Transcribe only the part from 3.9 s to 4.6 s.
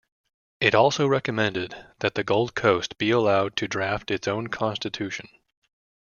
its own